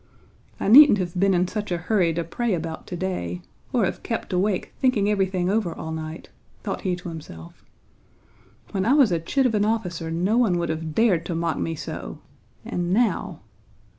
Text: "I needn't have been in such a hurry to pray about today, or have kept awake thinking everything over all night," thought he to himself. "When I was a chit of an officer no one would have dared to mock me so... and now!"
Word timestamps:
"I 0.59 0.67
needn't 0.67 0.97
have 0.97 1.19
been 1.19 1.35
in 1.35 1.47
such 1.47 1.71
a 1.71 1.77
hurry 1.77 2.11
to 2.15 2.23
pray 2.23 2.55
about 2.55 2.87
today, 2.87 3.43
or 3.71 3.85
have 3.85 4.01
kept 4.01 4.33
awake 4.33 4.73
thinking 4.79 5.07
everything 5.07 5.47
over 5.47 5.75
all 5.77 5.91
night," 5.91 6.29
thought 6.63 6.81
he 6.81 6.95
to 6.95 7.09
himself. 7.09 7.63
"When 8.71 8.83
I 8.83 8.93
was 8.93 9.11
a 9.11 9.19
chit 9.19 9.45
of 9.45 9.53
an 9.53 9.63
officer 9.63 10.09
no 10.09 10.39
one 10.39 10.57
would 10.57 10.69
have 10.69 10.95
dared 10.95 11.23
to 11.27 11.35
mock 11.35 11.59
me 11.59 11.75
so... 11.75 12.17
and 12.65 12.91
now!" 12.91 13.41